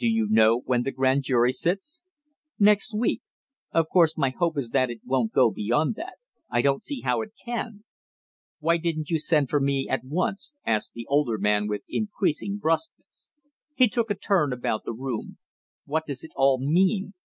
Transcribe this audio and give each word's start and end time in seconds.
"Do 0.00 0.08
you 0.08 0.26
know 0.28 0.58
when 0.66 0.82
the 0.82 0.90
grand 0.90 1.22
jury 1.22 1.52
sits?" 1.52 2.02
"Next 2.58 2.92
week. 2.92 3.22
Of 3.70 3.88
course 3.88 4.16
my 4.18 4.30
hope 4.30 4.58
is 4.58 4.70
that 4.70 4.90
it 4.90 5.02
won't 5.06 5.30
go 5.30 5.52
beyond 5.52 5.94
that; 5.94 6.14
I 6.50 6.62
don't 6.62 6.82
see 6.82 7.02
how 7.02 7.22
it 7.22 7.30
can!" 7.44 7.84
"Why 8.58 8.76
didn't 8.78 9.08
you 9.10 9.20
send 9.20 9.50
for 9.50 9.60
me 9.60 9.86
at 9.88 10.02
once?" 10.02 10.52
asked 10.66 10.94
the 10.94 11.06
older 11.08 11.38
man 11.38 11.68
with 11.68 11.82
increasing 11.88 12.56
bruskness. 12.58 13.30
He 13.76 13.86
took 13.86 14.10
a 14.10 14.16
turn 14.16 14.52
about 14.52 14.82
the 14.84 14.92
room. 14.92 15.38
"What 15.84 16.06
does 16.06 16.24
it 16.24 16.32
all 16.34 16.58
mean? 16.58 17.14